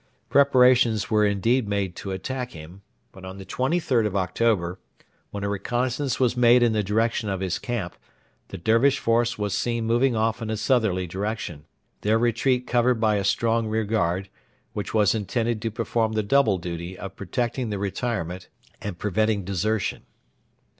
Preparations 0.31 1.11
were 1.11 1.23
indeed 1.27 1.67
made 1.67 1.95
to 1.97 2.09
attack 2.09 2.53
him; 2.53 2.81
but 3.11 3.23
on 3.23 3.37
the 3.37 3.45
23rd 3.45 4.07
of 4.07 4.15
October, 4.15 4.79
when 5.29 5.43
a 5.43 5.47
reconnaissance 5.47 6.19
was 6.19 6.35
made 6.35 6.63
in 6.63 6.73
the 6.73 6.81
direction 6.81 7.29
of 7.29 7.39
his 7.39 7.59
camp, 7.59 7.95
the 8.47 8.57
Dervish 8.57 8.97
force 8.97 9.37
was 9.37 9.53
seen 9.53 9.85
moving 9.85 10.15
off 10.15 10.41
in 10.41 10.49
a 10.49 10.57
southerly 10.57 11.05
direction, 11.05 11.65
their 12.01 12.17
retreat 12.17 12.65
covered 12.65 12.99
by 12.99 13.17
a 13.17 13.23
strong 13.23 13.67
rearguard, 13.67 14.27
which 14.73 14.91
was 14.91 15.13
intended 15.13 15.61
to 15.61 15.69
perform 15.69 16.13
the 16.13 16.23
double 16.23 16.57
duty 16.57 16.97
of 16.97 17.15
protecting 17.15 17.69
the 17.69 17.77
retirement 17.77 18.49
and 18.81 18.97
preventing 18.97 19.43
desertion. 19.45 20.07